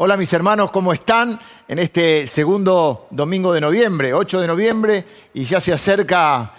[0.00, 1.40] Hola mis hermanos, ¿cómo están?
[1.66, 6.52] En este segundo domingo de noviembre, 8 de noviembre, y ya se acerca,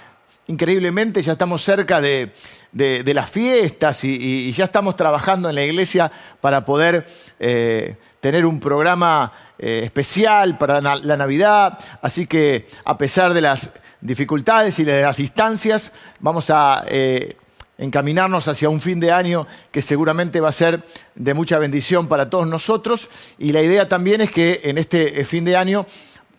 [0.48, 2.34] increíblemente, ya estamos cerca de,
[2.74, 7.08] las fiestas y, ya estamos trabajando en la iglesia para poder
[7.40, 11.80] eh, tener un programa eh, especial para la Navidad.
[12.02, 13.72] Así que a pesar de las
[14.02, 16.84] dificultades y de las distancias, vamos a...
[16.90, 17.38] Eh,
[17.80, 20.84] encaminarnos hacia un fin de año que seguramente va a ser
[21.16, 23.10] de mucha bendición para todos nosotros.
[23.40, 25.88] Y la idea también es que en este fin de año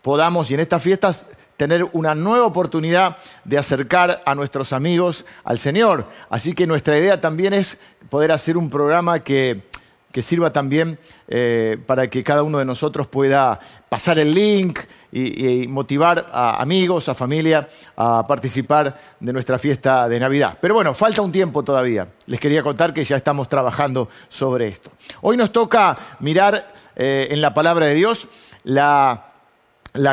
[0.03, 5.59] podamos y en estas fiestas tener una nueva oportunidad de acercar a nuestros amigos al
[5.59, 6.07] Señor.
[6.29, 7.79] Así que nuestra idea también es
[8.09, 9.70] poder hacer un programa que
[10.13, 14.81] que sirva también eh, para que cada uno de nosotros pueda pasar el link
[15.13, 20.59] y, motivar a amigos, a familia a participar de nuestra fiesta de Navidad.
[20.61, 22.09] Pero bueno, falta un tiempo todavía.
[22.27, 24.91] Les quería contar que ya estamos trabajando sobre esto.
[25.23, 28.29] Hoy nos toca mirar eh, en la palabra de Dios
[28.65, 29.27] la,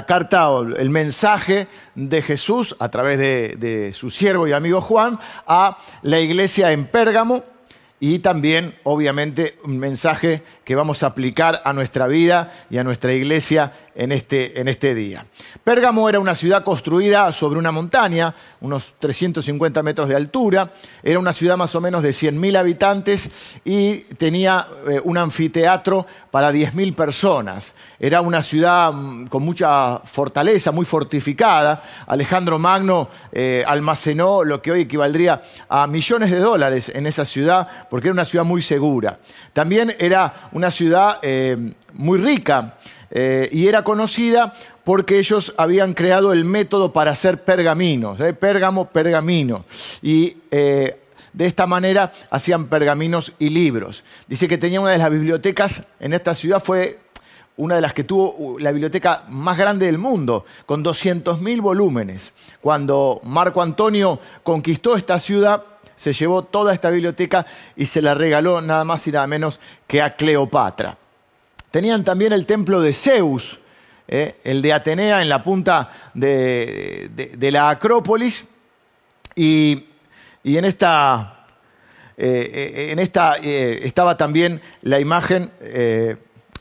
[0.08, 5.20] carta o el mensaje de Jesús a través de, de su siervo y amigo Juan
[5.45, 7.56] a la iglesia en Pérgamo
[8.00, 13.14] y también, obviamente, un mensaje que vamos a aplicar a nuestra vida y a nuestra
[13.14, 15.26] iglesia en este, en este día.
[15.64, 21.34] Pérgamo era una ciudad construida sobre una montaña, unos 350 metros de altura, era una
[21.34, 23.30] ciudad más o menos de 100.000 habitantes
[23.66, 27.73] y tenía eh, un anfiteatro para 10.000 personas.
[28.00, 31.81] Era una ciudad mm, con mucha fortaleza, muy fortificada.
[32.06, 37.68] Alejandro Magno eh, almacenó lo que hoy equivaldría a millones de dólares en esa ciudad,
[37.90, 39.18] porque era una ciudad muy segura.
[39.53, 42.75] También era una ciudad eh, muy rica
[43.11, 49.66] eh, y era conocida porque ellos habían creado el método para hacer pergaminos, pérgamo, pergamino.
[50.02, 54.03] Y de esta manera hacían pergaminos y libros.
[54.28, 57.00] Dice que tenía una de las bibliotecas en esta ciudad, fue
[57.58, 62.31] una de las que tuvo uh, la biblioteca más grande del mundo, con 200.000 volúmenes.
[62.61, 65.63] Cuando Marco Antonio conquistó esta ciudad,
[65.96, 70.01] se llevó toda esta biblioteca y se la regaló nada más y nada menos que
[70.01, 70.97] a Cleopatra.
[71.72, 73.59] Tenían también el templo de Zeus,
[74.07, 78.45] eh, el de Atenea en la punta de, de la Acrópolis,
[79.35, 79.85] y
[80.44, 81.45] en esta,
[82.16, 85.51] eh, eh, en esta estaba también la imagen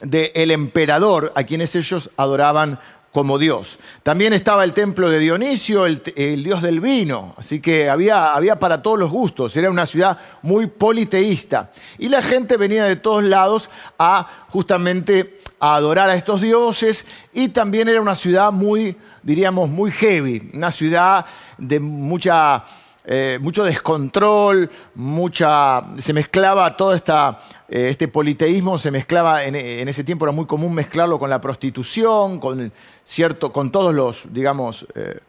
[0.01, 2.79] del emperador, a quienes ellos adoraban
[3.17, 3.79] como Dios.
[4.03, 6.03] También estaba el templo de Dionisio, el,
[6.43, 10.67] dios del vino, así que había, había, para todos los gustos, era una ciudad muy
[10.67, 11.71] politeísta.
[11.97, 17.47] Y la gente venía de todos lados a justamente a adorar a estos dioses y
[17.47, 21.25] también era una ciudad muy, diríamos, muy heavy, una ciudad
[21.57, 22.65] de mucha
[23.09, 30.03] eh, mucho descontrol, mucha, se mezclaba todo esta, eh, este politeísmo, se mezclaba, en, ese
[30.03, 32.69] tiempo era muy común mezclarlo con la prostitución, con,
[33.05, 35.19] cierto, con todos los, digamos, eh,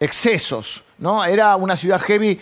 [0.00, 0.82] excesos.
[0.98, 1.24] ¿no?
[1.24, 2.40] Era una ciudad heavy,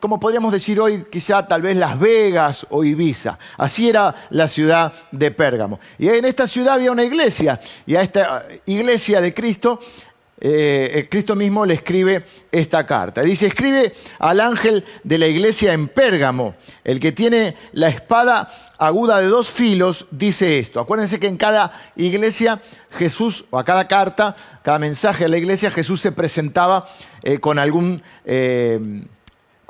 [0.00, 3.38] como podríamos decir hoy, quizá tal vez Las Vegas o Ibiza.
[3.56, 5.78] Así era la ciudad de Pérgamo.
[5.96, 9.78] Y en esta ciudad había una iglesia, y a esta iglesia de Cristo
[10.44, 13.22] eh, eh, Cristo mismo le escribe esta carta.
[13.22, 19.20] Dice, escribe al ángel de la iglesia en Pérgamo, el que tiene la espada aguda
[19.20, 20.80] de dos filos, dice esto.
[20.80, 22.60] Acuérdense que en cada iglesia
[22.90, 26.88] Jesús, o a cada carta, cada mensaje de la iglesia, Jesús se presentaba
[27.22, 28.02] eh, con algún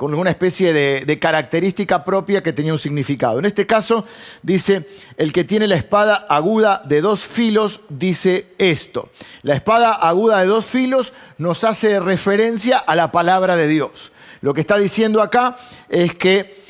[0.03, 3.39] con alguna especie de, característica propia que tenía un significado.
[3.39, 4.03] En este caso
[4.41, 9.11] dice, el que tiene la espada aguda de dos filos dice esto.
[9.43, 14.11] La espada aguda de dos filos nos hace referencia a la palabra de Dios.
[14.41, 15.55] Lo que está diciendo acá
[15.87, 16.61] es que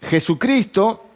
[0.00, 1.06] Jesucristo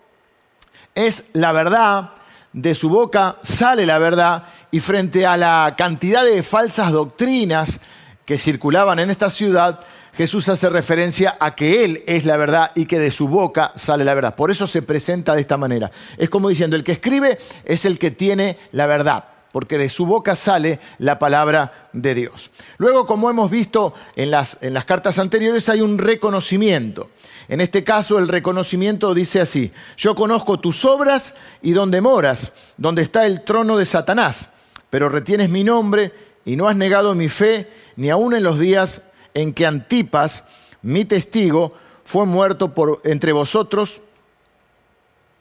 [0.94, 2.12] es la verdad,
[2.53, 7.81] de su boca sale la verdad y frente a la cantidad de falsas doctrinas
[8.25, 9.81] que circulaban en esta ciudad,
[10.16, 14.04] Jesús hace referencia a que Él es la verdad y que de su boca sale
[14.04, 14.34] la verdad.
[14.34, 15.91] Por eso se presenta de esta manera.
[16.16, 20.04] Es como diciendo, el que escribe es el que tiene la verdad porque de su
[20.04, 22.51] boca sale la palabra de Dios.
[22.77, 27.09] Luego, como hemos visto en las, en las, cartas anteriores, hay un reconocimiento.
[27.48, 33.01] En este caso, el reconocimiento dice así, yo conozco tus obras y dónde moras, donde
[33.01, 34.51] está el trono de Satanás,
[34.91, 36.12] pero retienes mi nombre
[36.45, 37.66] y no has negado mi fe,
[37.97, 39.04] ni aun en los días
[39.36, 40.44] en que Antipas,
[40.80, 41.74] mi testigo,
[42.06, 44.00] fue muerto por, entre vosotros,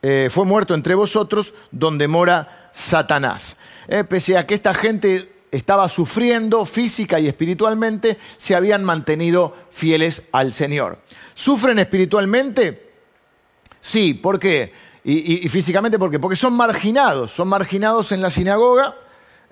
[0.01, 3.55] eh, fue muerto entre vosotros donde mora Satanás.
[3.87, 10.27] Eh, pese a que esta gente estaba sufriendo física y espiritualmente, se habían mantenido fieles
[10.33, 10.99] al Señor.
[11.33, 12.91] ¿Sufren espiritualmente?
[13.79, 14.73] Sí, ¿por qué?
[15.05, 18.97] y, físicamente porque, porque son marginados, son marginados en la sinagoga.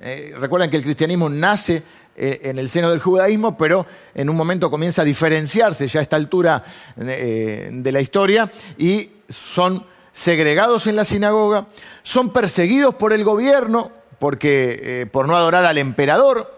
[0.05, 1.81] Eh, recuerden que el cristianismo nace
[2.17, 6.03] eh, en el seno del judaísmo, pero en un momento comienza a diferenciarse ya a
[6.03, 6.61] esta altura
[6.97, 11.67] eh, de la historia y son segregados en la sinagoga,
[12.03, 16.53] son perseguidos por el gobierno porque, por no adorar al emperador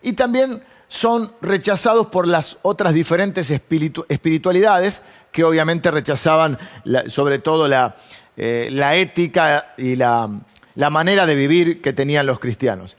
[0.00, 5.02] y también son rechazados por las otras diferentes espiritualidades
[5.32, 6.56] que obviamente rechazaban
[7.08, 7.96] sobre todo la,
[8.96, 10.40] ética y la,
[10.88, 12.96] manera de vivir que tenían los cristianos.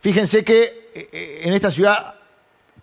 [0.00, 2.14] Fíjense que eh, eh, en esta ciudad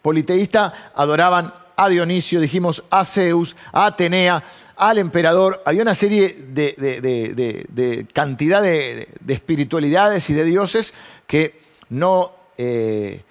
[0.02, 4.44] politeísta adoraban a Dionisio, dijimos a Zeus, a Atenea,
[4.76, 5.62] al emperador.
[5.66, 10.94] Había una serie de, cantidad de, espiritualidades y de dioses
[11.28, 13.22] que no, eh,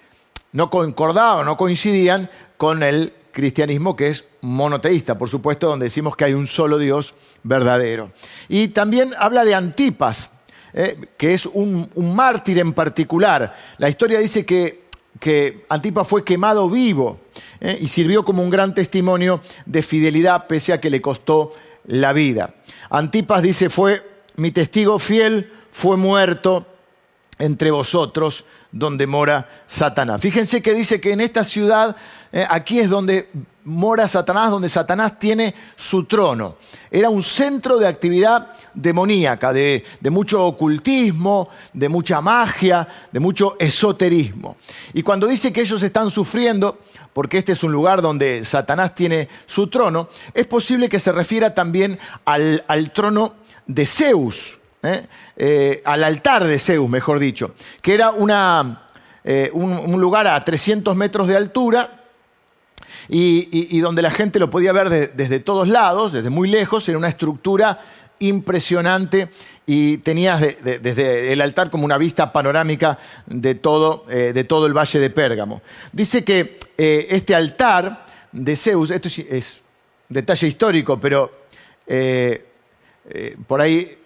[0.51, 6.23] no concordaban, no coincidían con el cristianismo que es monoteísta, por supuesto, donde decimos que
[6.23, 8.11] hay un solo Dios verdadero.
[8.47, 10.31] Y también habla de Antipas,
[10.73, 13.53] eh, que es un, mártir en particular.
[13.77, 14.85] La historia dice que,
[15.69, 17.19] Antipas fue quemado vivo
[17.59, 21.53] eh, y sirvió como un gran testimonio de fidelidad pese a que le costó
[21.87, 22.55] la vida.
[22.89, 24.01] Antipas dice, fue
[24.37, 26.65] mi testigo fiel, fue muerto
[27.39, 30.21] entre vosotros donde mora Satanás.
[30.21, 31.95] Fíjense que dice que en esta ciudad,
[32.31, 33.29] eh, aquí es donde
[33.65, 36.55] mora Satanás, donde Satanás tiene su trono.
[36.89, 44.57] Era un centro de actividad demoníaca, de, mucho ocultismo, de mucha magia, de mucho esoterismo.
[44.93, 46.79] Y cuando dice que ellos están sufriendo,
[47.13, 51.53] porque este es un lugar donde Satanás tiene su trono, es posible que se refiera
[51.53, 53.33] también al, trono
[53.65, 55.05] de Zeus, ¿eh?
[55.35, 58.87] Eh, al altar de Zeus, mejor dicho, que era una,
[59.23, 62.01] eh, un lugar a 300 metros de altura,
[63.07, 67.09] y, donde la gente lo podía ver desde todos lados, desde muy lejos, era una
[67.09, 67.79] estructura
[68.17, 69.29] impresionante
[69.67, 72.97] y tenías desde el altar como una vista panorámica
[73.27, 75.61] de todo, de todo el valle de Pérgamo.
[75.91, 79.61] Dice que este altar de Zeus, esto es,
[80.09, 81.31] detalle histórico, pero
[83.45, 83.97] por ahí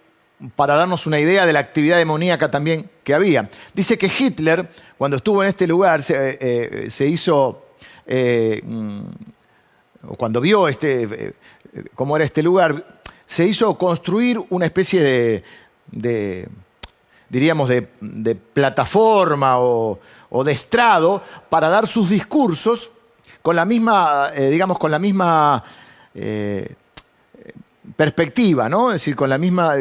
[0.55, 3.49] para darnos una idea de la actividad demoníaca también que había.
[3.73, 7.69] Dice que Hitler, cuando estuvo en este lugar, se hizo
[8.11, 9.01] eh, mm,
[10.17, 11.33] cuando vio este, eh,
[11.93, 12.83] cómo era este lugar,
[13.23, 15.43] se hizo construir una especie
[15.91, 16.47] de,
[17.29, 17.83] diríamos, de,
[18.35, 19.99] plataforma o,
[20.43, 22.89] de estrado para dar sus discursos
[23.43, 25.63] con la misma, eh, digamos, con la misma
[27.99, 28.93] perspectiva, ¿no?
[28.93, 29.73] Es decir, con la misma,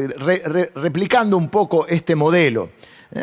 [0.75, 2.69] replicando un poco este modelo.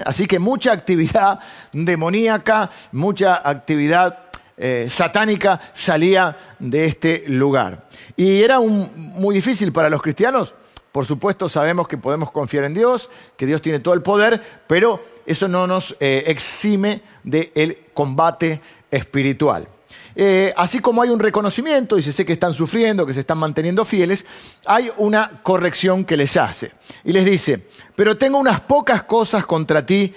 [0.06, 1.38] Así que mucha actividad
[1.74, 4.20] demoníaca, mucha actividad
[4.56, 7.90] eh, satánica salía de este lugar.
[8.16, 10.56] Y era muy difícil para los cristianos.
[10.94, 15.04] Por supuesto sabemos que podemos confiar en Dios, que Dios tiene todo el poder, pero
[15.26, 19.68] eso no nos eh, exime del combate espiritual.
[20.16, 23.38] Eh, así como hay un reconocimiento, y se sé que están sufriendo, que se están
[23.38, 24.26] manteniendo fieles,
[24.66, 26.72] hay una corrección que les hace.
[27.04, 30.14] Y les dice, pero tengo unas pocas cosas contra ti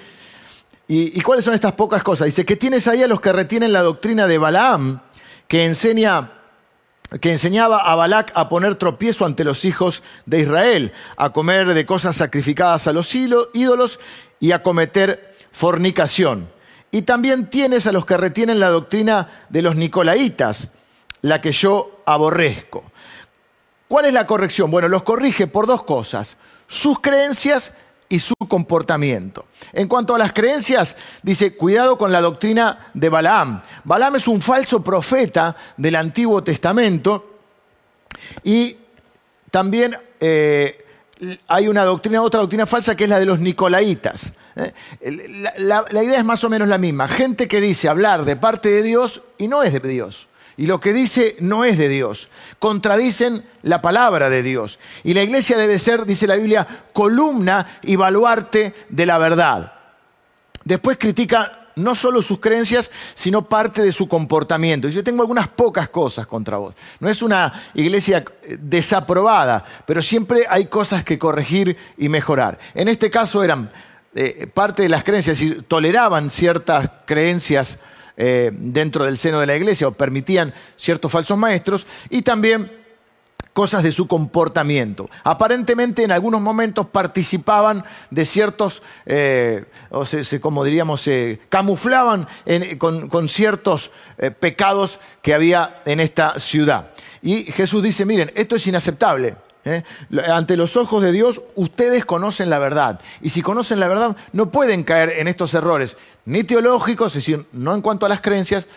[0.91, 2.25] ¿Y, cuáles son estas pocas cosas?
[2.25, 5.03] Dice que tienes ahí a los que retienen la doctrina de Balaam,
[5.47, 6.33] que enseña
[7.21, 11.87] que enseñaba a Balac a poner tropiezo ante los hijos de Israel, a comer de
[11.87, 13.99] cosas sacrificadas a los ídolos
[14.41, 16.51] y a cometer fornicación.
[16.91, 20.69] Y también tienes a los que retienen la doctrina de los nicolaitas,
[21.23, 22.85] la que yo aborrezco.
[23.89, 24.71] ¿Cuál es la corrección?
[24.71, 27.73] Bueno, los corrige por dos cosas, sus creencias
[28.09, 29.47] y su comportamiento.
[29.73, 33.63] En cuanto a las creencias, dice, cuidado con la doctrina de Balaam.
[33.85, 37.39] Balaam es un falso profeta del Antiguo Testamento
[38.45, 38.77] y
[39.51, 40.87] también eh,
[41.47, 44.33] hay una doctrina, otra doctrina falsa que es la de los nicolaitas.
[44.57, 44.73] ¿eh?
[45.59, 47.09] la idea es más o menos la misma.
[47.09, 50.81] Gente que dice hablar de parte de Dios y no es de Dios y lo
[50.81, 52.29] que dice no es de Dios.
[52.59, 54.81] Contradicen la palabra de Dios.
[55.05, 59.73] Y la iglesia debe ser, dice la Biblia, columna y baluarte de la verdad.
[60.65, 64.87] Después critica no solo sus creencias, sino parte de su comportamiento.
[64.87, 66.75] Dice, tengo algunas pocas cosas contra vos.
[67.01, 68.25] No es una iglesia
[68.59, 72.59] desaprobada, pero siempre hay cosas que corregir y mejorar.
[72.75, 73.71] En este caso eran
[74.15, 77.79] eh, parte de las creencias, y toleraban ciertas creencias
[78.17, 82.69] eh, dentro del seno de la iglesia o permitían ciertos falsos maestros y también
[83.59, 85.11] cosas de su comportamiento.
[85.25, 92.29] Aparentemente en algunos momentos participaban de ciertos, eh, o se, como diríamos, se camuflaban
[92.79, 96.93] con, ciertos eh, pecados que había en esta ciudad.
[97.21, 99.35] Y Jesús dice, miren, esto es inaceptable.
[99.65, 99.83] ¿eh?
[100.33, 103.01] Ante los ojos de Dios, ustedes conocen la verdad.
[103.23, 105.97] Y si conocen la verdad, no pueden caer en estos errores,
[106.27, 108.69] ni teológicos, es decir, no en cuanto a las creencias,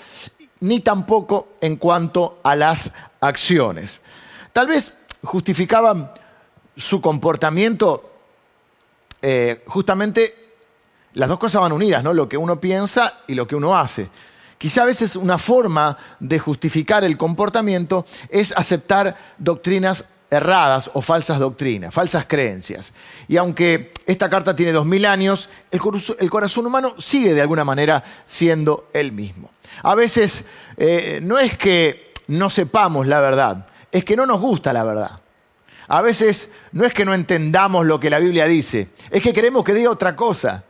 [0.59, 4.00] ni tampoco en cuanto a las acciones.
[4.53, 4.93] Tal vez
[5.23, 6.11] justificaban
[6.75, 8.11] su comportamiento
[9.21, 10.41] eh, justamente
[11.13, 12.13] las dos cosas van unidas, ¿no?
[12.13, 14.09] Lo que uno piensa y lo que uno hace.
[14.57, 21.39] Quizá a veces una forma de justificar el comportamiento es aceptar doctrinas erradas o falsas
[21.39, 22.93] doctrinas, falsas creencias.
[23.27, 28.03] Y aunque esta carta tiene dos mil años, el corazón humano sigue de alguna manera
[28.25, 29.49] siendo el mismo.
[29.83, 30.45] A veces
[30.77, 35.19] eh, no es que no sepamos la verdad, es que no nos gusta la verdad.
[35.87, 39.63] A veces no es que no entendamos lo que la Biblia dice, es que queremos
[39.63, 40.63] que diga otra cosa.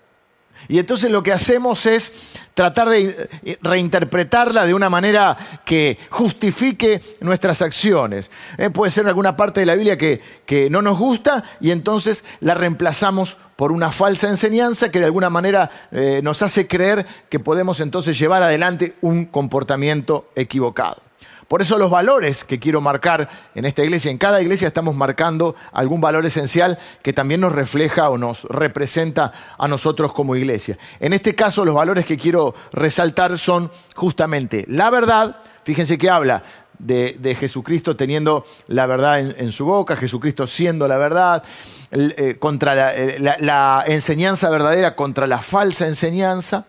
[0.67, 2.11] Y entonces lo que hacemos es
[2.53, 3.29] tratar de
[3.61, 8.29] reinterpretarla de una manera que justifique nuestras acciones.
[8.57, 10.21] Eh, puede ser alguna parte de la Biblia que,
[10.69, 15.69] no nos gusta y entonces la reemplazamos por una falsa enseñanza que de alguna manera
[15.91, 21.10] eh, nos hace creer que podemos entonces llevar adelante un comportamiento equivocado.
[21.51, 25.53] Por eso los valores que quiero marcar en esta iglesia, en cada iglesia estamos marcando
[25.73, 30.77] algún valor esencial que también nos refleja o nos representa a nosotros como iglesia.
[31.01, 36.41] En este caso los valores que quiero resaltar son justamente la verdad, fíjense que habla
[36.79, 41.43] de, Jesucristo teniendo la verdad en, su boca, Jesucristo siendo la verdad,
[41.91, 46.63] eh, contra eh, la enseñanza verdadera contra la falsa enseñanza.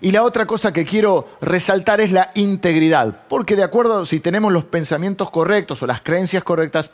[0.00, 4.52] Y la otra cosa que quiero resaltar es la integridad, porque de acuerdo si tenemos
[4.52, 6.92] los pensamientos correctos o las creencias correctas,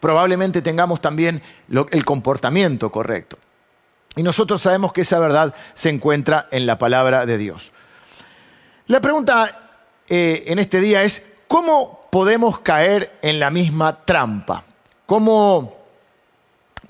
[0.00, 1.42] probablemente tengamos también
[1.90, 3.38] el comportamiento correcto.
[4.16, 7.72] Y nosotros sabemos que esa verdad se encuentra en la palabra de Dios.
[8.86, 9.70] La pregunta
[10.08, 14.64] eh, en este día es, ¿cómo podemos caer en la misma trampa?
[15.06, 15.76] ¿Cómo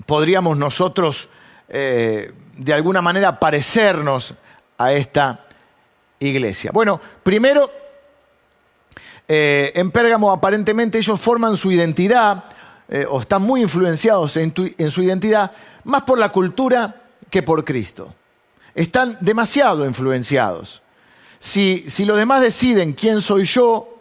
[0.05, 1.29] podríamos nosotros
[1.67, 4.33] eh, de alguna manera parecernos
[4.79, 5.45] a esta
[6.17, 6.71] iglesia?
[6.73, 7.69] Bueno, primero,
[9.27, 12.45] eh, en Pérgamo aparentemente ellos forman su identidad
[12.87, 14.51] eh, o están muy influenciados en,
[14.89, 15.51] su identidad
[15.83, 18.11] más por la cultura que por Cristo.
[18.73, 20.81] Están demasiado influenciados.
[21.37, 23.99] Si, si los demás deciden quién soy yo,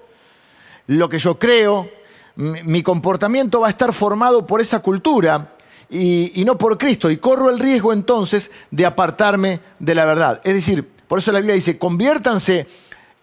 [0.87, 1.90] lo que yo creo,
[2.37, 5.52] mi comportamiento va a estar formado por esa cultura
[5.90, 7.11] y, no por Cristo.
[7.11, 10.40] Y corro el riesgo entonces de apartarme de la verdad.
[10.45, 12.66] Es decir, por eso la Biblia dice, conviértanse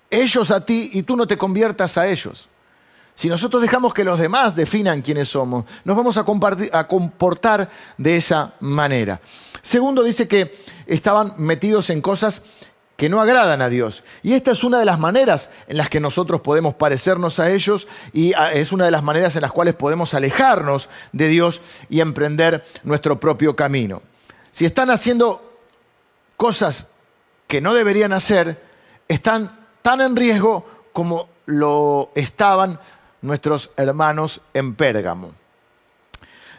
[0.10, 2.50] ellos a ti y tú no te conviertas a ellos.
[3.14, 6.26] Si nosotros dejamos que los demás definan quiénes somos, nos vamos a,
[6.88, 9.22] comportar de esa manera.
[9.62, 10.54] Segundo, dice que
[10.86, 12.44] estaban metidos en cosas
[12.96, 14.04] que no agradan a Dios.
[14.24, 17.88] Y esta es una de las maneras en las que nosotros podemos parecernos a ellos
[18.14, 22.00] y ah, es una de las maneras en las cuales podemos alejarnos de Dios y
[22.00, 24.02] emprender nuestro propio camino.
[24.52, 25.60] Si están haciendo
[26.38, 26.90] cosas
[27.48, 28.62] que no deberían hacer,
[29.08, 29.50] están
[29.82, 32.80] tan en riesgo como lo estaban
[33.22, 35.34] nuestros hermanos en Pérgamo.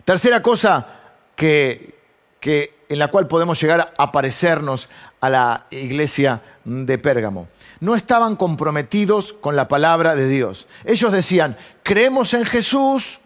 [0.04, 0.86] Tercera cosa
[1.34, 1.98] que,
[2.38, 4.88] que en la cual podemos llegar a parecernos
[5.20, 7.48] a la iglesia de Pérgamo.
[7.80, 10.66] No estaban comprometidos con la palabra de Dios.
[10.84, 13.20] Ellos decían, creemos en Jesús,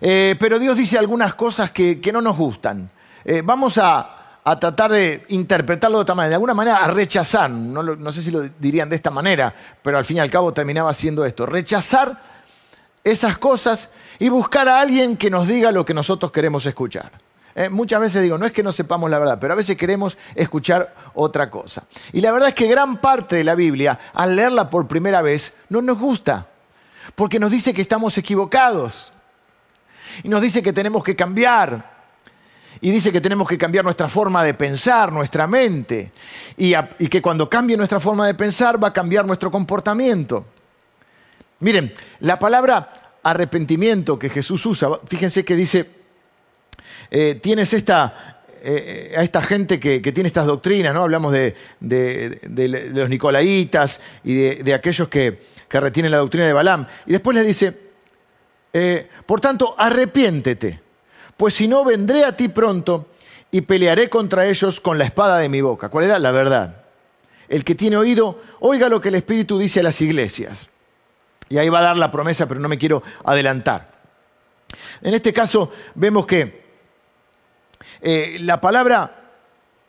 [0.00, 2.90] eh, pero Dios dice algunas cosas que, no nos gustan.
[3.24, 4.18] Eh, vamos a,
[4.58, 8.32] tratar de interpretarlo de otra manera, de alguna manera a rechazar, no, no sé si
[8.32, 12.20] lo dirían de esta manera, pero al fin y al cabo terminaba siendo esto, rechazar
[13.04, 17.12] esas cosas y buscar a alguien que nos diga lo que nosotros queremos escuchar.
[17.54, 20.16] Eh, muchas veces digo, no es que no sepamos la verdad, pero a veces queremos
[20.34, 21.84] escuchar otra cosa.
[22.12, 25.54] Y la verdad es que gran parte de la Biblia, al leerla por primera vez,
[25.68, 26.48] no nos gusta,
[27.14, 29.12] porque nos dice que estamos equivocados.
[30.22, 31.92] Y nos dice que tenemos que cambiar.
[32.80, 36.12] Y dice que tenemos que cambiar nuestra forma de pensar, nuestra mente.
[36.56, 40.46] Y, y que cuando cambie nuestra forma de pensar va a cambiar nuestro comportamiento.
[41.60, 42.92] Miren, la palabra
[43.22, 46.01] arrepentimiento que Jesús usa, fíjense que dice
[47.14, 51.02] eh, tienes esta, eh, a esta gente que, tiene estas doctrinas, ¿no?
[51.02, 51.54] Hablamos de,
[52.90, 55.38] los nicolaitas y de, aquellos que,
[55.68, 56.86] retienen la doctrina de Balaam.
[57.04, 57.78] Y después les dice,
[58.72, 60.80] eh, por tanto, arrepiéntete,
[61.36, 63.08] pues si no, vendré a ti pronto
[63.50, 65.90] y pelearé contra ellos con la espada de mi boca.
[65.90, 66.18] ¿Cuál era?
[66.18, 66.82] La verdad.
[67.46, 70.70] El que tiene oído, oiga lo que el Espíritu dice a las iglesias.
[71.50, 73.90] Y ahí va a dar la promesa, pero no me quiero adelantar.
[75.02, 76.61] En este caso vemos que
[78.02, 79.18] eh, la palabra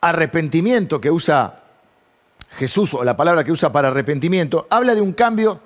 [0.00, 1.60] arrepentimiento que usa
[2.50, 5.60] Jesús, o la palabra que usa para arrepentimiento, habla de un cambio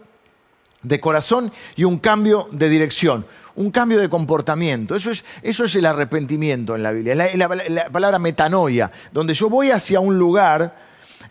[0.83, 3.27] de corazón y un cambio de dirección.
[3.57, 4.95] un cambio de comportamiento.
[4.95, 9.51] Eso es, eso es el arrepentimiento en la Biblia, la, la, palabra metanoia, donde yo
[9.51, 10.77] voy hacia un lugar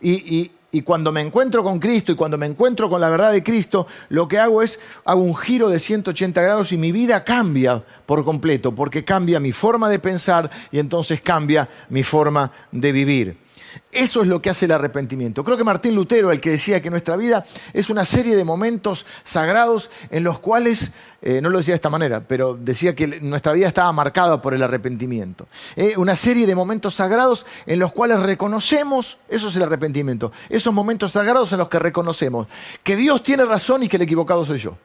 [0.01, 0.51] y, y
[0.83, 4.27] cuando me encuentro con Cristo y cuando me encuentro con la verdad de Cristo, lo
[4.27, 8.73] que hago es, hago un giro de 180 grados y mi vida cambia por completo,
[8.73, 13.46] porque cambia mi forma de pensar y entonces cambia mi forma de vivir.
[13.91, 15.43] Eso es lo que hace el arrepentimiento.
[15.43, 19.05] Creo que Martín Lutero, el que decía que nuestra vida es una serie de momentos
[19.23, 23.53] sagrados en los cuales, eh, no lo decía de esta manera, pero decía que nuestra
[23.53, 25.47] vida estaba marcada por el arrepentimiento.
[25.75, 30.73] Eh, una serie de momentos sagrados en los cuales reconocemos, eso es el arrepentimiento, esos
[30.73, 32.47] momentos sagrados en los que reconocemos
[32.83, 34.77] que Dios tiene razón y que el equivocado soy yo.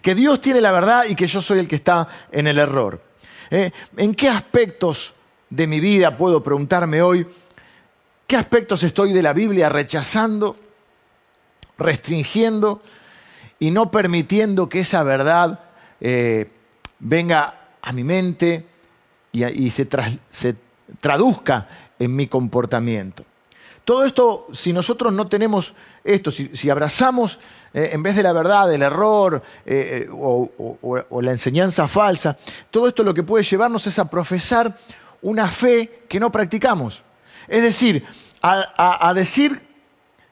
[0.00, 3.00] Que Dios tiene la verdad y que yo soy el que está en el error.
[3.50, 5.14] Eh, ¿En qué aspectos
[5.50, 7.26] de mi vida puedo preguntarme hoy?
[8.32, 10.56] ¿Qué aspectos estoy de la Biblia rechazando,
[11.76, 12.80] restringiendo
[13.58, 15.60] y no permitiendo que esa verdad
[16.00, 16.50] eh,
[16.98, 18.64] venga a mi mente
[19.32, 19.86] y, se,
[20.98, 23.22] traduzca en mi comportamiento?
[23.84, 27.38] Todo esto, si nosotros no tenemos esto, si, abrazamos
[27.74, 32.38] eh, en vez de la verdad, el error eh, o, la enseñanza falsa,
[32.70, 34.74] todo esto lo que puede llevarnos es a profesar
[35.20, 37.04] una fe que no practicamos.
[37.48, 38.04] Es decir,
[38.42, 39.60] a, decir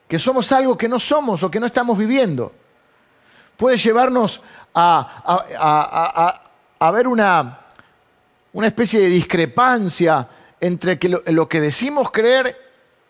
[0.09, 2.53] que somos algo que no somos o que no estamos viviendo.
[3.57, 4.41] Puede llevarnos
[4.75, 6.43] a,
[6.93, 7.61] ver una,
[8.53, 10.29] una, especie de discrepancia
[10.61, 12.57] entre lo que decimos creer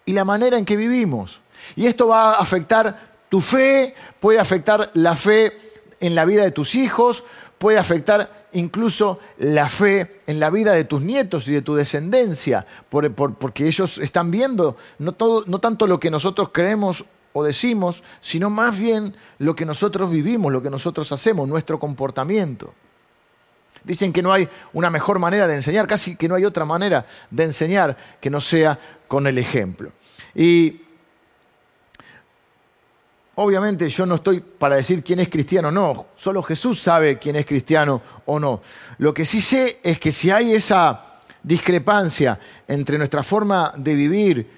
[0.05, 1.41] y la manera en que vivimos.
[1.77, 5.57] Y esto va a afectar tu fe, puede afectar la fe
[6.01, 7.25] en la vida de tus hijos,
[7.59, 12.67] puede afectar incluso la fe en la vida de tus nietos y de tu descendencia,
[12.89, 15.15] porque ellos están viendo no,
[15.47, 20.53] no tanto lo que nosotros creemos o decimos, sino más bien lo que nosotros vivimos,
[20.53, 22.75] lo que nosotros hacemos, nuestro comportamiento.
[23.85, 27.07] Dicen que no hay una mejor manera de enseñar, casi que no hay otra manera
[27.31, 28.79] de enseñar que no sea
[29.09, 29.93] con el ejemplo.
[30.35, 30.83] Y
[33.43, 37.37] Obviamente yo no estoy para decir quién es cristiano o no, solo Jesús sabe quién
[37.37, 38.61] es cristiano o no.
[38.99, 44.51] Lo que sí sé es que si hay esa discrepancia entre nuestra forma de vivir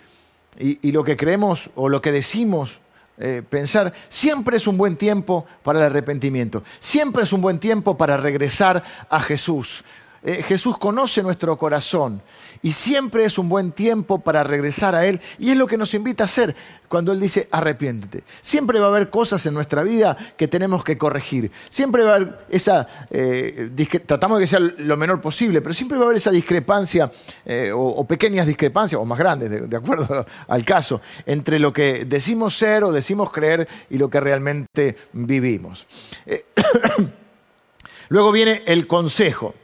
[0.59, 2.81] y, lo que creemos o lo que decimos
[3.18, 7.97] eh, pensar, siempre es un buen tiempo para el arrepentimiento, siempre es un buen tiempo
[7.97, 9.85] para regresar a Jesús.
[10.25, 12.23] Eh, Jesús conoce nuestro corazón
[12.63, 15.95] y siempre es un buen tiempo para regresar a Él y es lo que nos
[15.95, 16.55] invita a hacer
[16.87, 18.23] cuando Él dice arrepiéntete.
[18.41, 21.51] Siempre va a haber cosas en nuestra vida que tenemos que corregir.
[21.69, 23.71] Siempre va a haber esa, eh,
[24.07, 27.11] tratamos de que sea lo menor posible, pero siempre va a haber esa discrepancia
[27.45, 32.57] eh, o, pequeñas discrepancias, o más grandes, de, acuerdo al caso, entre lo que decimos
[32.57, 35.89] ser o decimos creer y lo que realmente vivimos.
[38.09, 39.55] Luego viene el consejo.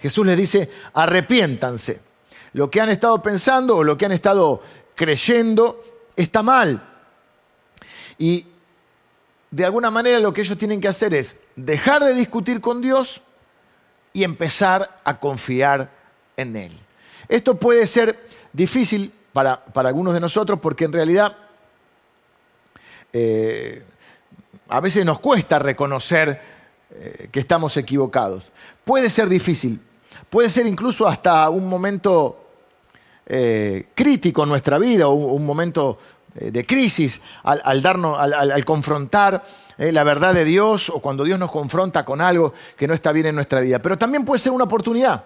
[0.00, 2.00] Jesús les dice, arrepiéntanse.
[2.52, 4.62] Lo que han estado pensando o lo que han estado
[4.94, 5.84] creyendo
[6.16, 6.82] está mal.
[8.18, 8.46] Y
[9.50, 13.22] de alguna manera lo que ellos tienen que hacer es dejar de discutir con Dios
[14.12, 15.90] y empezar a confiar
[16.36, 16.72] en Él.
[17.28, 18.18] Esto puede ser
[18.52, 21.36] difícil para, algunos de nosotros porque en realidad
[23.12, 23.84] eh,
[24.68, 26.40] a veces nos cuesta reconocer
[26.92, 28.44] eh, que estamos equivocados.
[28.84, 29.80] Puede ser difícil,
[30.28, 32.40] puede ser incluso hasta un momento
[33.26, 35.98] eh, crítico en nuestra vida, o un, momento
[36.34, 39.44] eh, de crisis, al, darnos, al, confrontar
[39.78, 43.12] eh, la verdad de Dios o cuando Dios nos confronta con algo que no está
[43.12, 43.80] bien en nuestra vida.
[43.80, 45.24] Pero también puede ser una oportunidad.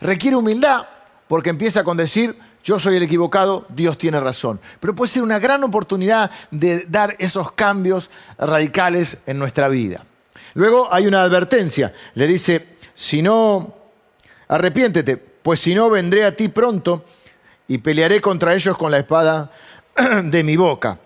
[0.00, 0.86] Requiere humildad
[1.26, 4.60] porque empieza con decir, yo soy el equivocado, Dios tiene razón.
[4.78, 10.04] Pero puede ser una gran oportunidad de dar esos cambios radicales en nuestra vida.
[10.54, 11.92] Luego hay una advertencia.
[12.14, 13.76] Le dice, si no,
[14.48, 17.04] arrepiéntete, pues si no, vendré a ti pronto
[17.68, 19.52] y pelearé contra ellos con la espada
[20.24, 20.98] de mi boca.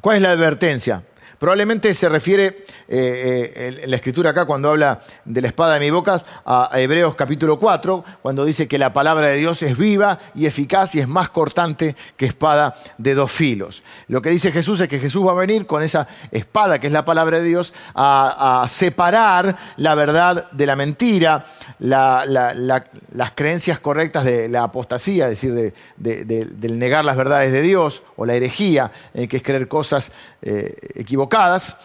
[0.00, 1.04] ¿Cuál es la advertencia?
[1.38, 5.90] Probablemente se refiere eh, eh, la escritura acá cuando habla de la espada de mi
[5.90, 10.46] boca a Hebreos capítulo 4, cuando dice que la palabra de Dios es viva y
[10.46, 13.82] eficaz y es más cortante que espada de dos filos.
[14.08, 16.92] Lo que dice Jesús es que Jesús va a venir con esa espada que es
[16.92, 21.46] la palabra de Dios a, separar la verdad de la mentira,
[21.78, 28.02] las creencias correctas de la apostasía, es decir, de, del negar las verdades de Dios
[28.16, 31.76] o la herejía, eh, que es creer cosas equivocadas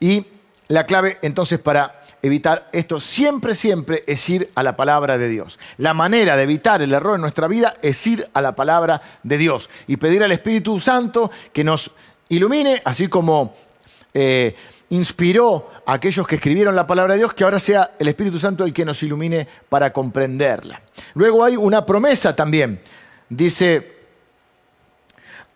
[0.00, 0.26] y
[0.68, 5.58] la clave entonces para evitar esto siempre, siempre es ir a la palabra de Dios.
[5.78, 9.38] La manera de evitar el error en nuestra vida es ir a la palabra de
[9.38, 11.90] Dios y pedir al Espíritu Santo que nos
[12.28, 13.54] ilumine, así como
[14.12, 14.54] eh,
[14.90, 18.64] inspiró a aquellos que escribieron la palabra de Dios, que ahora sea el Espíritu Santo
[18.64, 20.82] el que nos ilumine para comprenderla.
[21.14, 22.80] Luego hay una promesa también.
[23.28, 23.95] Dice,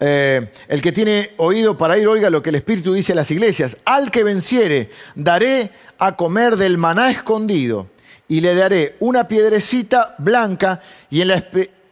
[0.00, 3.30] eh, el que tiene oído para ir, oiga lo que el Espíritu dice a las
[3.30, 3.76] iglesias.
[3.84, 7.88] Al que venciere, daré a comer del maná escondido
[8.26, 11.44] y le daré una piedrecita blanca y en la,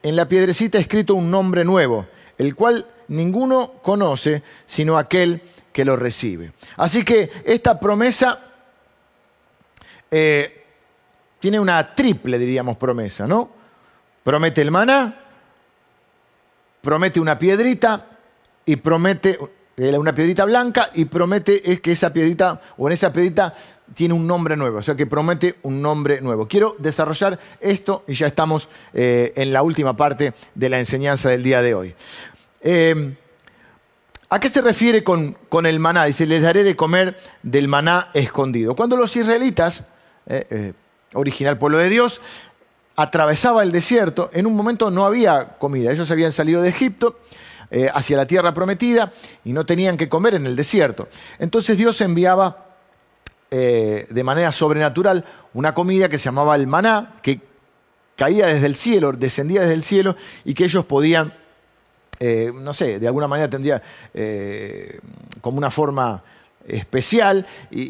[0.02, 2.06] en la piedrecita escrito un nombre nuevo,
[2.38, 5.42] el cual ninguno conoce sino aquel
[5.72, 6.52] que lo recibe.
[6.76, 8.40] Así que esta promesa
[10.10, 10.64] eh,
[11.38, 13.50] tiene una triple, diríamos, promesa, ¿no?
[14.24, 15.27] Promete el maná,
[16.80, 18.06] promete una piedrita
[18.64, 19.38] y promete
[19.76, 23.54] eh, una piedrita blanca y promete es que esa piedrita o en esa piedrita
[23.94, 26.48] tiene un nombre nuevo, o sea que promete un nombre nuevo.
[26.48, 31.42] Quiero desarrollar esto y ya estamos eh, en la última parte de la enseñanza del
[31.42, 31.94] día de hoy.
[32.60, 33.14] Eh,
[34.30, 36.04] ¿A qué se refiere con, con, el maná?
[36.04, 38.76] Dice, les daré de comer del maná escondido.
[38.76, 39.84] Cuando los israelitas,
[41.14, 42.20] original pueblo de Dios,
[42.98, 45.92] atravesaba el desierto, en un momento no había comida.
[45.92, 47.20] Ellos habían salido de Egipto
[47.70, 49.12] eh, hacia la tierra prometida
[49.44, 51.06] y no tenían que comer en el desierto.
[51.38, 52.66] Entonces Dios enviaba
[53.52, 57.40] eh, de manera sobrenatural una comida que se llamaba el maná, que
[58.16, 61.32] caía desde el cielo, descendía desde el cielo y que ellos podían,
[62.18, 63.80] eh, no sé, de alguna manera tendría
[65.40, 66.20] como una forma
[66.68, 67.46] especial,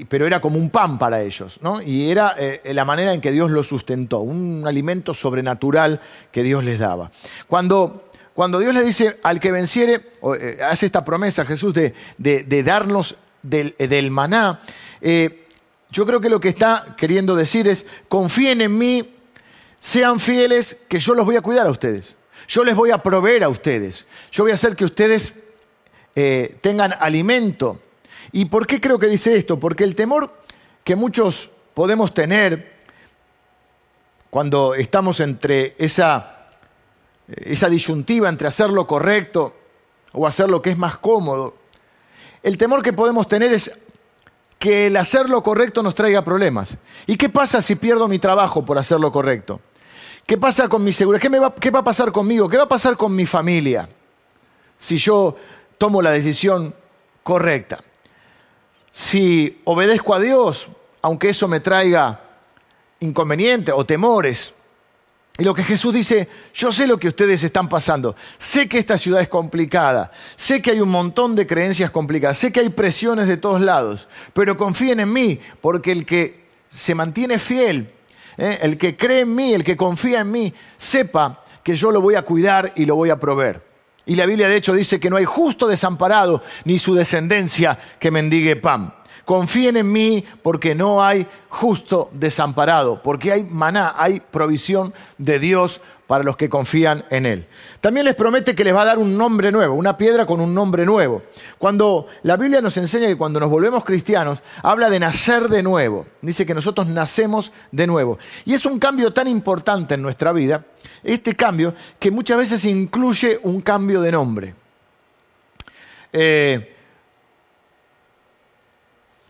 [0.09, 1.83] pero era como un pan para ellos, ¿no?
[1.83, 6.64] Y era eh, la manera en que Dios los sustentó, un alimento sobrenatural que Dios
[6.64, 7.11] les daba.
[7.49, 12.62] Cuando, cuando Dios le dice al que venciere, eh, hace esta promesa Jesús de, de,
[12.62, 14.61] darnos del, maná,
[15.01, 15.47] eh,
[15.91, 19.14] yo creo que lo que está queriendo decir es, confíen en mí,
[19.81, 22.14] sean fieles, que yo los voy a cuidar a ustedes.
[22.47, 24.07] Yo les voy a proveer a ustedes.
[24.31, 25.35] Yo voy a hacer que ustedes
[26.61, 27.81] tengan alimento.
[28.33, 29.59] ¿Y por qué creo que dice esto?
[29.59, 30.33] Porque el temor
[30.85, 32.77] que muchos podemos tener
[34.31, 36.47] cuando estamos entre esa,
[37.29, 39.57] esa disyuntiva entre hacer lo correcto
[40.12, 41.55] o hacer lo que es más cómodo,
[42.43, 43.77] el temor que podemos tener es
[44.59, 46.77] que el hacer lo correcto nos traiga problemas.
[47.07, 49.61] ¿Y qué pasa si pierdo mi trabajo por hacer lo correcto?
[50.27, 51.23] ¿Qué pasa con mi seguridad?
[51.23, 52.49] ¿Qué, va, ¿Qué va a pasar conmigo?
[52.49, 53.88] ¿Qué va a pasar con mi familia
[54.77, 55.37] si yo
[55.79, 56.75] tomo la decisión
[57.23, 57.79] correcta?
[58.98, 60.66] Si obedezco a Dios,
[61.02, 62.20] aunque eso me traiga
[62.98, 64.52] inconvenientes o temores.
[65.38, 68.98] Y lo que Jesús dice, yo sé lo que ustedes están pasando, sé que esta
[68.98, 73.28] ciudad es complicada, sé que hay un montón de creencias complicadas, sé que hay presiones
[73.28, 77.88] de todos lados, pero confíen en mí, porque el que se mantiene fiel,
[78.37, 78.58] ¿eh?
[78.62, 82.16] el que cree en mí, el que confía en mí, sepa que yo lo voy
[82.16, 83.67] a cuidar y lo voy a proveer.
[84.09, 88.11] Y la Biblia de hecho dice que no hay justo desamparado ni su descendencia que
[88.11, 88.94] mendigue pan.
[89.27, 95.83] Confíen en mí porque no hay justo desamparado, porque hay maná, hay provisión de Dios
[96.09, 97.47] para los que confían en Él.
[97.83, 100.55] También les promete que les va a dar un nombre nuevo, una piedra con un
[100.55, 101.21] nombre nuevo.
[101.59, 106.07] Cuando la Biblia nos enseña que cuando nos volvemos cristianos, habla de nacer de nuevo.
[106.23, 108.18] Dice que nosotros nacemos de nuevo.
[108.47, 110.64] Y es un cambio tan importante en nuestra vida,
[111.05, 114.55] este cambio, que muchas veces incluye un cambio de nombre.
[116.11, 116.75] Eh,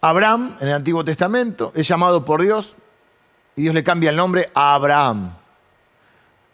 [0.00, 2.76] Abraham, en el Antiguo Testamento, es llamado por Dios
[3.56, 5.34] y Dios le cambia el nombre a Abraham.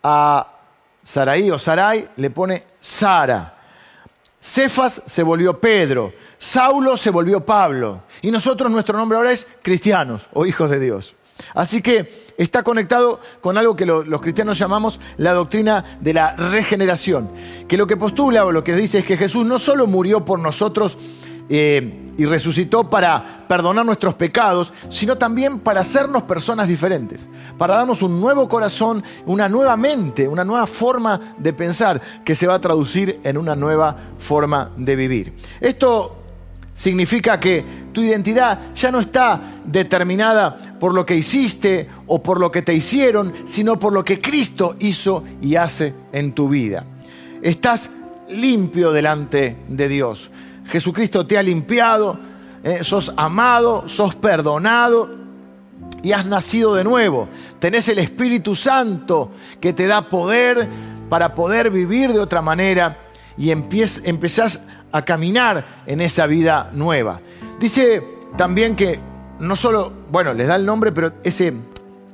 [0.04, 0.46] A
[1.02, 3.54] Sarai o Sarai le pone Sara.
[4.38, 10.28] Cefas se volvió Pedro, Saulo se volvió Pablo y nosotros nuestro nombre ahora es cristianos
[10.34, 11.16] o hijos de Dios.
[11.54, 17.30] Así que está conectado con algo que los cristianos llamamos la doctrina de la regeneración,
[17.66, 20.38] que lo que postula o lo que dice es que Jesús no solo murió por
[20.38, 20.98] nosotros
[21.48, 27.28] eh, y resucitó para perdonar nuestros pecados, sino también para hacernos personas diferentes,
[27.58, 32.46] para darnos un nuevo corazón, una nueva mente, una nueva forma de pensar que se
[32.46, 35.34] va a traducir en una nueva forma de vivir.
[35.60, 36.22] Esto
[36.72, 42.50] significa que tu identidad ya no está determinada por lo que hiciste o por lo
[42.50, 46.84] que te hicieron, sino por lo que Cristo hizo y hace en tu vida.
[47.42, 47.90] Estás
[48.28, 50.30] limpio delante de Dios.
[50.66, 52.18] Jesucristo te ha limpiado,
[52.62, 55.10] eh, sos amado, sos perdonado
[56.02, 57.28] y has nacido de nuevo.
[57.58, 60.68] Tenés el Espíritu Santo que te da poder
[61.08, 62.98] para poder vivir de otra manera
[63.36, 67.20] y empezás a caminar en esa vida nueva.
[67.58, 68.02] Dice
[68.36, 69.00] también que
[69.40, 71.52] no solo, bueno, les da el nombre, pero ese,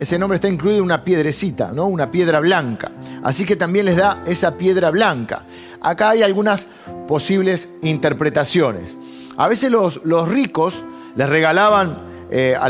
[0.01, 1.87] ese nombre está incluido en una piedrecita, ¿no?
[1.87, 2.91] Una piedra blanca.
[3.23, 5.45] Así que también les da esa piedra blanca.
[5.83, 6.69] Acá hay algunas
[7.07, 8.97] posibles interpretaciones.
[9.37, 10.85] A veces los, los ricos
[11.17, 11.99] les regalaban
[12.31, 12.69] eh, a,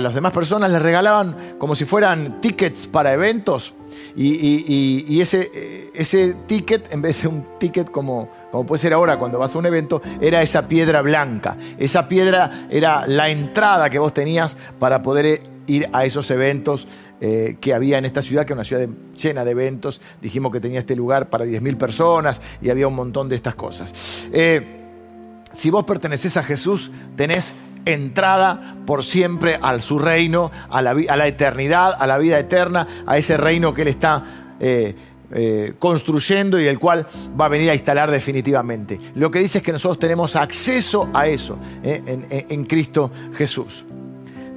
[0.00, 3.74] las demás personas, les regalaban como si fueran tickets para eventos.
[4.16, 9.18] Y, ese, eh, ese ticket, en vez de un ticket como, como puede ser ahora
[9.18, 11.58] cuando vas a un evento, era esa piedra blanca.
[11.76, 16.88] Esa piedra era la entrada que vos tenías para poder ir a esos eventos
[17.20, 18.88] eh, que había en esta ciudad, que es una ciudad
[19.20, 20.00] llena de eventos.
[20.20, 24.28] Dijimos que tenía este lugar para 10.000 personas y había un montón de estas cosas.
[24.32, 24.80] Eh,
[25.52, 31.16] si vos perteneces a Jesús, tenés entrada por siempre al su reino, a la, a
[31.16, 34.24] la, eternidad, a la vida eterna, a ese reino que Él está
[35.34, 37.06] eh, construyendo y el cual
[37.40, 39.00] va a venir a instalar definitivamente.
[39.14, 43.86] Lo que dice es que nosotros tenemos acceso a eso en, en, Cristo Jesús.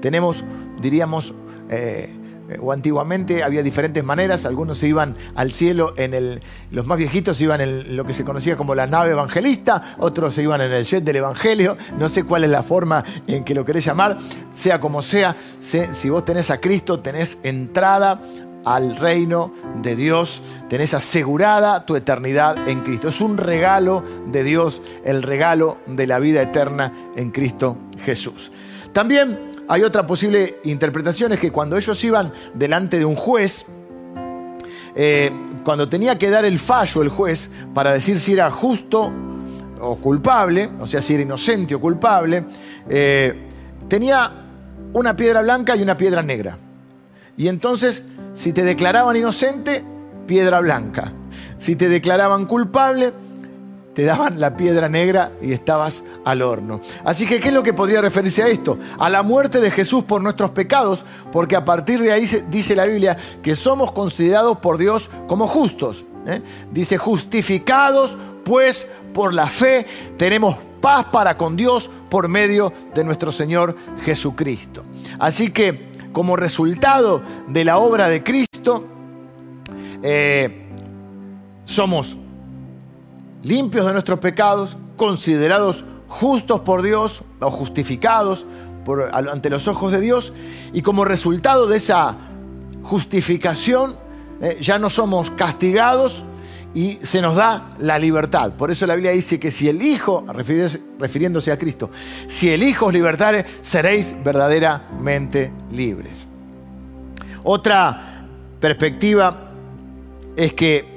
[0.01, 0.43] Tenemos,
[0.85, 1.33] diríamos,
[1.69, 2.13] eh,
[2.61, 7.41] o antiguamente había diferentes maneras, algunos se iban al cielo en el, los más viejitos
[7.41, 10.85] iban en lo que se conocía como la nave evangelista, otros se iban en el
[10.85, 14.17] jet del evangelio, no sé cuál es la forma en que lo querés llamar,
[14.53, 18.21] sea como sea, si vos tenés a Cristo, tenés entrada
[18.63, 23.09] al reino de Dios, tenés asegurada tu eternidad en Cristo.
[23.09, 28.51] Es un regalo de Dios, el regalo de la vida eterna en Cristo Jesús.
[28.91, 33.65] También hay otra posible interpretación, es que cuando ellos iban delante de un juez,
[34.95, 35.31] eh,
[35.63, 39.11] cuando tenía que dar el fallo el juez para decir si era justo
[39.79, 42.45] o culpable, o sea, si era inocente o culpable,
[42.87, 43.47] eh,
[43.87, 44.31] tenía
[44.93, 46.57] una piedra blanca y una piedra negra.
[47.37, 49.83] Y entonces, si te declaraban inocente,
[50.25, 51.11] piedra blanca.
[51.57, 53.13] Si te declaraban culpable,
[53.95, 56.81] te daban la piedra negra y estabas al horno.
[57.05, 58.77] Así que, ¿qué es lo que podría referirse a esto?
[58.99, 62.85] A la muerte de Jesús por nuestros pecados, porque a partir de ahí dice la
[62.85, 66.05] Biblia que somos considerados por Dios como justos.
[66.27, 66.41] ¿eh?
[66.71, 73.31] Dice, justificados pues por la fe tenemos paz para con Dios por medio de nuestro
[73.31, 74.83] Señor Jesucristo.
[75.19, 78.85] Así que, como resultado de la obra de Cristo,
[80.03, 80.67] eh,
[81.63, 82.17] somos
[83.45, 88.45] limpios de nuestros pecados, considerados justos por Dios o justificados
[89.13, 90.33] ante los ojos de Dios,
[90.73, 92.15] y como resultado de esa
[92.83, 93.95] justificación
[94.41, 96.23] eh, ya no somos castigados
[96.73, 98.53] y se nos da la libertad.
[98.53, 100.23] Por eso la Biblia dice que si el Hijo,
[100.99, 101.89] refiriéndose a Cristo,
[102.27, 106.27] si el Hijo os libertare, seréis verdaderamente libres.
[107.43, 108.27] Otra
[108.59, 109.51] perspectiva
[110.35, 110.94] es que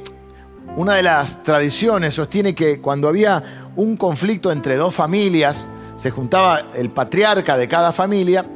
[0.78, 6.68] una de las tradiciones sostiene que cuando había un conflicto entre dos familias, se juntaba
[6.72, 8.46] el patriarca de cada familia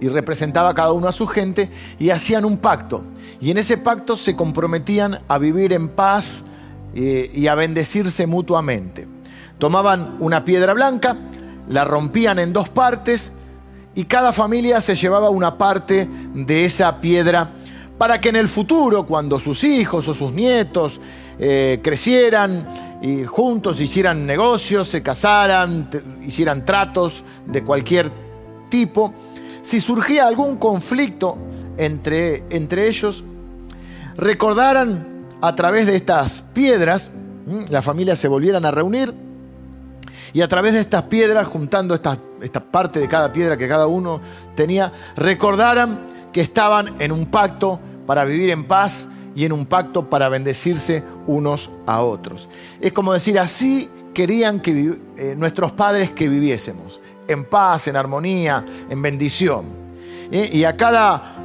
[0.00, 3.04] y representaba cada uno a su gente y hacían un pacto.
[3.42, 6.44] Y en ese pacto se comprometían a vivir en paz
[6.94, 9.06] eh, y a bendecirse mutuamente.
[9.58, 11.14] Tomaban una piedra blanca,
[11.68, 13.32] la rompían en dos partes
[13.94, 17.50] y cada familia se llevaba una parte de esa piedra
[17.98, 21.00] para que en el futuro, cuando sus hijos o sus nietos
[21.38, 22.66] eh, crecieran
[23.02, 25.88] y juntos hicieran negocios, se casaran,
[26.24, 28.10] hicieran tratos de cualquier
[28.68, 29.12] tipo.
[29.62, 31.36] Si surgía algún conflicto
[31.76, 33.22] entre, entre ellos,
[34.16, 37.10] recordaran a través de estas piedras,
[37.68, 39.12] la familia se volvieran a reunir
[40.32, 43.86] y a través de estas piedras, juntando esta, esta parte de cada piedra que cada
[43.86, 44.20] uno
[44.54, 50.08] tenía, recordaran que estaban en un pacto para vivir en paz y en un pacto
[50.08, 52.48] para bendecirse unos a otros.
[52.80, 58.64] Es como decir, así querían que eh, nuestros padres que viviésemos, en paz, en armonía,
[58.88, 59.66] en bendición.
[60.32, 60.50] ¿Eh?
[60.54, 61.35] Y a cada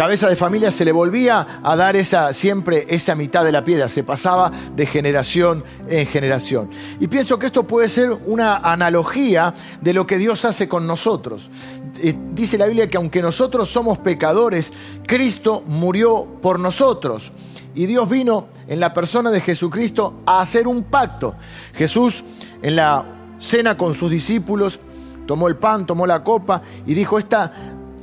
[0.00, 3.86] cabeza de familia se le volvía a dar esa, siempre esa mitad de la piedra,
[3.86, 6.70] se pasaba de generación en generación.
[7.00, 11.50] Y pienso que esto puede ser una analogía de lo que Dios hace con nosotros.
[11.98, 14.72] Eh, dice la Biblia que aunque nosotros somos pecadores,
[15.06, 17.34] Cristo murió por nosotros.
[17.74, 21.34] Y Dios vino en la persona de Jesucristo a hacer un pacto.
[21.74, 22.24] Jesús
[22.62, 23.04] en la
[23.38, 24.80] cena con sus discípulos
[25.26, 27.52] tomó el pan, tomó la copa y dijo, esta,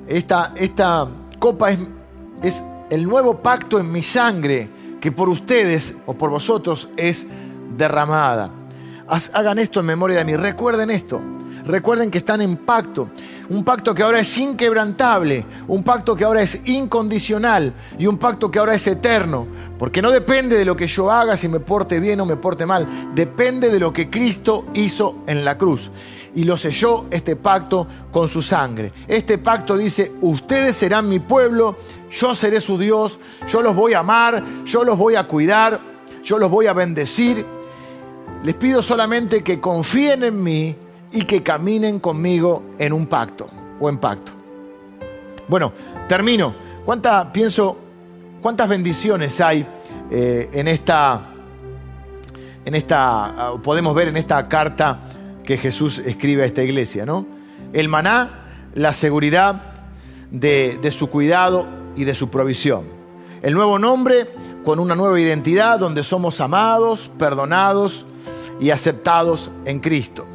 [0.07, 1.07] esta, esta
[1.39, 1.80] copa es,
[2.43, 4.69] es el nuevo pacto en mi sangre
[5.02, 7.28] que por ustedes o por vosotros es
[7.78, 8.52] derramada.
[9.34, 10.36] Hagan esto en memoria de mí.
[10.36, 11.21] Recuerden esto.
[11.67, 13.10] Recuerden que están en pacto.
[13.49, 18.49] Un pacto que ahora es inquebrantable, un pacto que ahora es incondicional y un pacto
[18.49, 19.45] que ahora es eterno.
[19.77, 22.65] Porque no depende de lo que yo haga, si me porte bien o me porte
[22.65, 22.88] mal.
[23.13, 25.91] Depende de lo que Cristo hizo en la cruz.
[26.36, 28.93] Y lo selló este pacto con su sangre.
[29.06, 31.75] Este pacto dice, ustedes serán mi pueblo,
[32.10, 35.82] yo seré su Dios, yo los voy a amar, yo los voy a cuidar,
[36.23, 37.45] yo los voy a bendecir.
[38.43, 40.75] Les pido solamente que confíen en mí
[41.12, 43.48] y que caminen conmigo en un pacto
[43.80, 44.32] o en pacto.
[45.48, 45.72] Bueno,
[46.08, 46.54] termino.
[46.86, 47.78] ¿Cuánta, pienso,
[48.41, 49.65] cuántas bendiciones hay
[50.10, 51.34] eh, en esta,
[52.65, 55.00] en esta, ah, podemos ver en esta carta
[55.43, 57.26] que Jesús escribe a esta iglesia, ¿no?
[57.74, 59.62] El maná, la seguridad
[60.32, 62.86] de, de su cuidado y de su provisión.
[63.41, 64.30] El nuevo nombre
[64.63, 68.06] con una nueva identidad donde somos amados, perdonados
[68.60, 70.26] y aceptados en Cristo.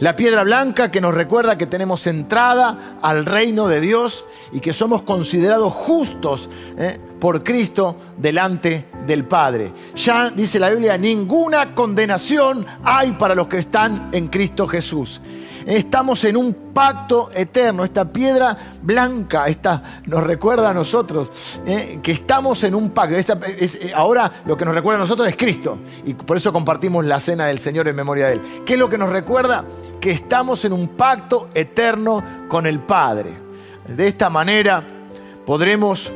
[0.00, 4.72] La piedra blanca que nos recuerda que tenemos entrada al reino de Dios y que
[4.72, 9.72] somos considerados justos eh, por Cristo delante del Padre.
[9.96, 15.20] Ya dice la Biblia, ninguna condenación hay para los que están en Cristo Jesús.
[15.66, 17.84] Estamos en un pacto eterno.
[17.84, 23.16] Esta piedra blanca esta, nos recuerda a nosotros eh, que estamos en un pacto.
[23.16, 25.78] Eh, ahora lo que nos recuerda a nosotros es Cristo.
[26.04, 28.42] Y por eso compartimos la cena del Señor en memoria de Él.
[28.64, 29.64] ¿Qué es lo que nos recuerda?
[30.00, 33.30] Que estamos en un pacto eterno con el Padre.
[33.86, 34.84] De esta manera
[35.46, 36.12] podremos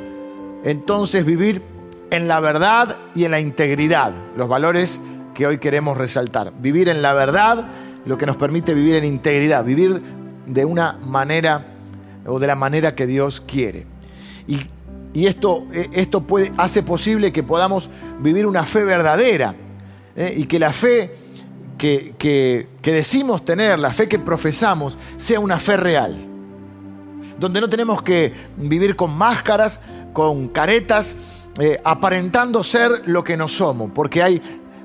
[0.65, 1.63] entonces vivir
[2.11, 4.13] en la verdad y en la integridad.
[4.37, 5.01] Los valores
[5.35, 6.53] que hoy queremos resaltar.
[6.59, 7.67] Vivir en la verdad
[8.05, 10.03] lo que nos permite vivir en integridad, vivir
[10.47, 11.67] de una manera
[12.27, 13.87] o de la manera que Dios quiere.
[15.15, 16.25] Y, esto, eh, esto
[16.57, 19.55] hace posible que podamos vivir una fe verdadera
[20.17, 20.33] ¿eh?
[20.35, 21.15] y que la fe
[21.77, 26.17] que, que, decimos tener, la fe que profesamos, sea una fe real.
[27.39, 29.81] Donde no tenemos que vivir con máscaras,
[30.13, 31.17] con caretas,
[31.59, 34.41] eh, aparentando ser lo que no somos, porque hay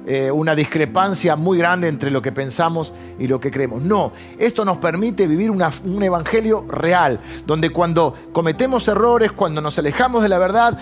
[0.07, 3.81] eh, una discrepancia muy grande entre lo que pensamos y lo que creemos.
[3.81, 10.23] No, esto nos permite vivir un evangelio real, donde cuando cometemos errores, cuando nos alejamos
[10.23, 10.77] de la verdad,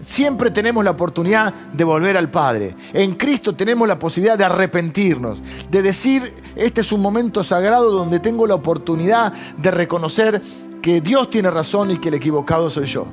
[0.00, 2.74] siempre tenemos la oportunidad de volver al Padre.
[2.92, 8.18] En Cristo tenemos la posibilidad de arrepentirnos, de decir, este es un momento sagrado donde
[8.18, 10.40] tengo la oportunidad de reconocer
[10.80, 13.06] que Dios tiene razón y que el equivocado soy yo.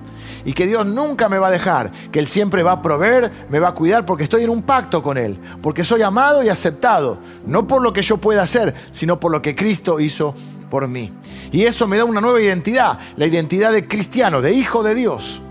[0.45, 3.59] Y que Dios nunca me va a dejar, que Él siempre va a proveer, me
[3.59, 7.17] va a cuidar, porque estoy en un pacto con Él, porque soy amado y aceptado,
[7.45, 10.33] no por lo que yo pueda hacer, sino por lo que Cristo hizo
[10.69, 11.11] por mí.
[11.51, 15.41] Y eso me da una nueva identidad, la identidad de cristiano, de hijo de Dios,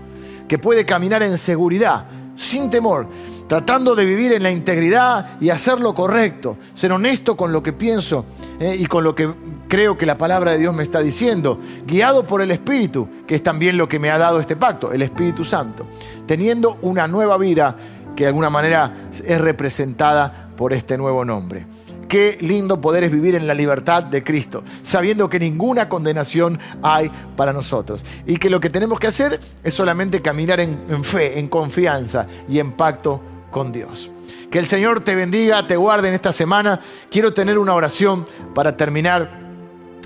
[0.47, 3.07] que puede caminar en seguridad, sin temor,
[3.47, 7.73] tratando de vivir en la integridad y hacer lo correcto, ser honesto con lo que
[7.73, 8.25] pienso
[8.59, 9.31] eh, y con lo que
[9.67, 13.43] creo que la palabra de Dios me está diciendo, guiado por el Espíritu, que es
[13.43, 15.85] también lo que me ha dado este pacto, el Espíritu Santo,
[16.25, 17.75] teniendo una nueva vida
[18.15, 21.67] que de alguna manera es representada por este nuevo nombre.
[22.07, 27.11] Qué lindo poder es vivir en la libertad de Cristo, sabiendo que ninguna condenación hay
[27.35, 28.03] para nosotros.
[28.25, 32.25] Y que lo que tenemos que hacer es solamente caminar en, en fe, en confianza
[32.49, 34.09] y en pacto con Dios.
[34.49, 36.79] Que el Señor te bendiga, te guarde en esta semana.
[37.11, 39.29] Quiero tener una oración para terminar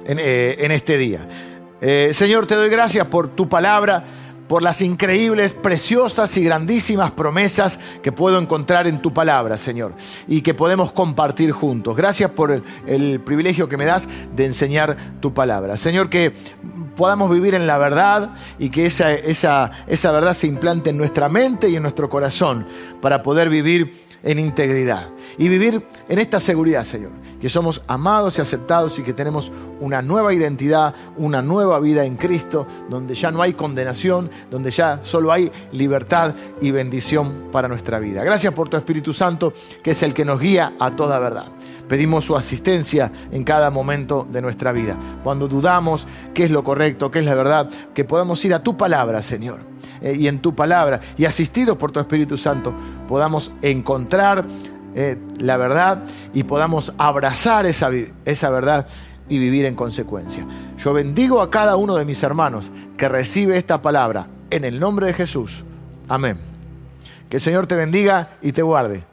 [0.05, 1.27] en, eh, este día.
[1.79, 4.03] Eh, Señor, te doy gracias por tu palabra,
[4.47, 9.93] por las increíbles, preciosas y grandísimas promesas que puedo encontrar en tu palabra, Señor,
[10.27, 11.95] y que podemos compartir juntos.
[11.95, 15.77] Gracias por el, privilegio que me das de enseñar tu palabra.
[15.77, 16.33] Señor, que
[16.95, 21.29] podamos vivir en la verdad y que esa, esa, esa verdad se implante en nuestra
[21.29, 22.65] mente y en nuestro corazón
[23.01, 28.41] para poder vivir en integridad y vivir en esta seguridad, Señor, que somos amados y
[28.41, 33.41] aceptados y que tenemos una nueva identidad, una nueva vida en Cristo, donde ya no
[33.41, 38.23] hay condenación, donde ya solo hay libertad y bendición para nuestra vida.
[38.23, 41.47] Gracias por tu Espíritu Santo, que es el que nos guía a toda verdad.
[41.91, 44.95] Pedimos su asistencia en cada momento de nuestra vida.
[45.25, 48.77] Cuando dudamos qué es lo correcto, qué es la verdad, que podamos ir a tu
[48.77, 49.59] palabra, Señor
[50.01, 52.73] eh, y en tu palabra, y asistidos por tu Espíritu Santo,
[53.09, 54.45] podamos encontrar
[54.95, 57.89] eh, la verdad y podamos abrazar esa,
[58.23, 58.87] esa verdad
[59.27, 60.47] y vivir en consecuencia.
[60.77, 65.07] Yo bendigo a cada uno de mis hermanos que recibe esta palabra en el nombre
[65.07, 65.65] de Jesús.
[66.07, 66.39] Amén.
[67.27, 69.10] Que el Señor te bendiga y te guarde.